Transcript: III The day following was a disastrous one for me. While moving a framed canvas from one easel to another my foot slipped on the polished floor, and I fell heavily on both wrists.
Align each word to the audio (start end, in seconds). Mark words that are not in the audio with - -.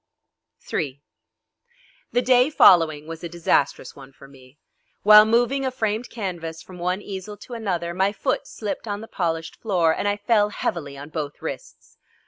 III 0.73 0.99
The 2.11 2.23
day 2.23 2.49
following 2.49 3.05
was 3.05 3.23
a 3.23 3.29
disastrous 3.29 3.95
one 3.95 4.11
for 4.11 4.27
me. 4.27 4.57
While 5.03 5.25
moving 5.27 5.63
a 5.63 5.69
framed 5.69 6.09
canvas 6.09 6.63
from 6.63 6.79
one 6.79 7.03
easel 7.03 7.37
to 7.37 7.53
another 7.53 7.93
my 7.93 8.11
foot 8.11 8.47
slipped 8.47 8.87
on 8.87 9.01
the 9.01 9.07
polished 9.07 9.57
floor, 9.57 9.93
and 9.93 10.07
I 10.07 10.17
fell 10.17 10.49
heavily 10.49 10.97
on 10.97 11.09
both 11.09 11.39
wrists. 11.39 11.97